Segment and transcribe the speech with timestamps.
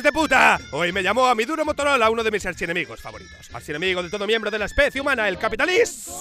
[0.00, 0.58] ¡Hijos de puta!
[0.70, 3.50] Hoy me llamó a mi duro Motorola uno de mis archienemigos favoritos.
[3.52, 6.14] Archienemigo de todo miembro de la especie humana, el capitalismo.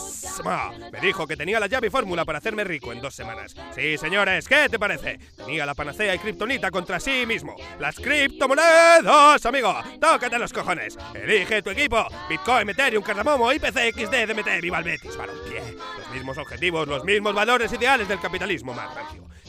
[0.92, 3.56] Me dijo que tenía la llave y fórmula para hacerme rico en dos semanas.
[3.74, 5.18] Sí, señores, ¿qué te parece?
[5.38, 7.56] Tenía la panacea y kriptonita contra sí mismo.
[7.80, 9.74] Las criptomonedas, amigo.
[10.02, 10.98] Tócate los cojones.
[11.14, 12.06] Elige tu equipo.
[12.28, 15.78] Bitcoin, Ethereum, Cardamomo, IPC, XD, DMT, Viva el Betis, Balompié.
[16.00, 18.90] Los mismos objetivos, los mismos valores ideales del capitalismo más.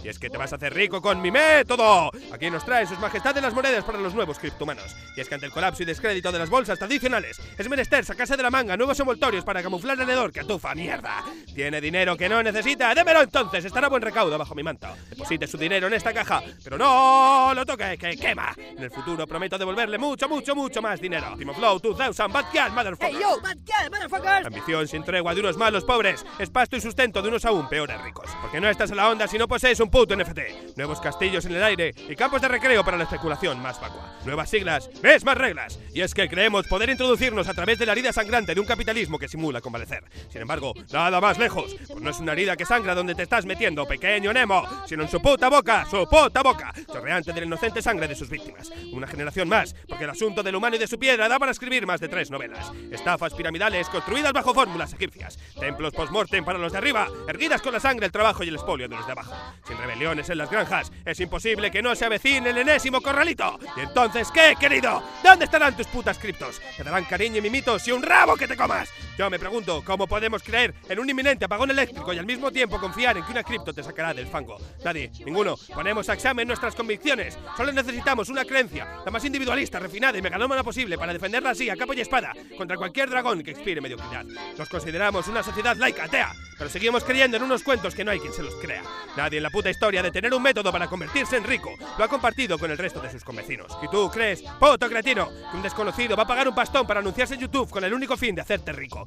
[0.02, 2.10] Y es que te vas a hacer rico con mi método.
[2.33, 4.95] Aquí nos trae sus majestades las monedas para los nuevos criptohumanos.
[5.16, 8.37] Y es que ante el colapso y descrédito de las bolsas tradicionales, es menester sacarse
[8.37, 11.24] de la manga nuevos envoltorios para camuflar el hedor que atufa mierda.
[11.55, 14.88] Tiene dinero que no necesita, démelo entonces, estará buen recaudo bajo mi manto.
[15.09, 18.55] Deposite su dinero en esta caja, pero no lo toque, que quema.
[18.59, 21.34] En el futuro prometo devolverle mucho, mucho, mucho más dinero.
[21.39, 23.09] Timo Flow 2000, Bad Girl, motherfucker.
[23.11, 24.47] Hey yo, Bad Girl, motherfucker.
[24.47, 27.98] Ambición sin tregua de unos malos pobres es pasto y sustento de unos aún peores
[28.02, 28.30] ricos.
[28.42, 30.77] Porque no estás en la onda si no posees un puto NFT.
[30.77, 33.78] Nuevos castillos en el aire y campos de recreo para la especulación más
[34.25, 35.79] Nuevas siglas, ves más reglas.
[35.95, 39.19] Y es que creemos poder introducirnos a través de la herida sangrante de un capitalismo
[39.19, 40.05] que simula convalecer.
[40.31, 43.47] Sin embargo, nada más lejos, pues no es una herida que sangra donde te estás
[43.47, 47.83] metiendo, pequeño Nemo, sino en su puta boca, su puta boca, chorreante de la inocente
[47.83, 48.71] sangre de sus víctimas.
[48.93, 51.87] Una generación más, porque el asunto del humano y de su piedra da para escribir
[51.87, 52.71] más de tres novelas.
[52.91, 55.39] Estafas piramidales construidas bajo fórmulas egipcias.
[55.59, 58.89] Templos post-mortem para los de arriba, erguidas con la sangre, el trabajo y el espolio
[58.89, 59.34] de los de abajo.
[59.67, 63.59] Sin rebeliones en las granjas, es imposible que no se avecine el enésimo corralito.
[63.91, 65.02] Entonces, ¿qué, querido?
[65.22, 66.60] ¿Dónde estarán tus putas criptos?
[66.77, 68.88] Te darán cariño y mimitos y un rabo que te comas.
[69.20, 72.80] Yo me pregunto, ¿cómo podemos creer en un inminente apagón eléctrico y al mismo tiempo
[72.80, 74.56] confiar en que una cripto te sacará del fango?
[74.82, 75.56] Nadie, ninguno.
[75.74, 77.36] Ponemos a examen nuestras convicciones.
[77.54, 81.76] Solo necesitamos una creencia, la más individualista, refinada y megalómana posible para defenderla así, a
[81.76, 84.24] capa y espada, contra cualquier dragón que expire mediocridad.
[84.56, 88.20] Nos consideramos una sociedad laica, atea, pero seguimos creyendo en unos cuentos que no hay
[88.20, 88.82] quien se los crea.
[89.18, 92.08] Nadie en la puta historia de tener un método para convertirse en rico lo ha
[92.08, 93.76] compartido con el resto de sus convecinos.
[93.82, 97.34] ¿Y tú crees, puto cretino, que un desconocido va a pagar un pastón para anunciarse
[97.34, 99.06] en YouTube con el único fin de hacerte rico?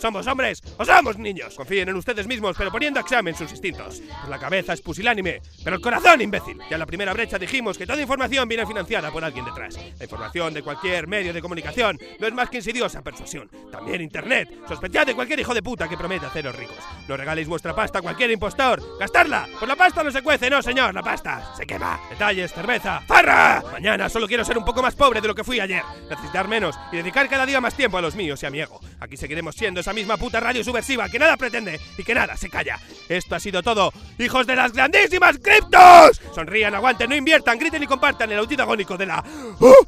[0.00, 1.54] somos hombres o somos niños.
[1.54, 4.00] Confíen en ustedes mismos, pero poniendo examen sus instintos.
[4.00, 6.58] Pues la cabeza es pusilánime, pero el corazón imbécil.
[6.68, 9.78] Ya en la primera brecha dijimos que toda información viene financiada por alguien detrás.
[9.98, 13.50] La información de cualquier medio de comunicación no es más que insidiosa persuasión.
[13.70, 14.48] También Internet.
[14.66, 16.76] Sospechad de cualquier hijo de puta que prometa haceros ricos.
[17.08, 18.82] No regaléis vuestra pasta a cualquier impostor.
[18.98, 19.48] ¡Gastarla!
[19.58, 22.00] Pues la pasta no se cuece, no señor, la pasta se quema.
[22.10, 23.62] Detalles, cerveza, farra.
[23.72, 25.82] Mañana solo quiero ser un poco más pobre de lo que fui ayer.
[26.08, 28.80] Necesitar menos y dedicar cada día más tiempo a los míos y a mi ego.
[29.00, 32.36] Aquí seguiremos siendo esa esta misma puta radio subversiva que nada pretende y que nada
[32.36, 32.78] se calla.
[33.08, 36.20] Esto ha sido todo, hijos de las grandísimas criptos.
[36.32, 39.24] Sonrían, aguanten, no inviertan, griten y compartan el aullido agónico de la...
[39.58, 39.66] ¡Uh!
[39.66, 39.80] ¡Uh!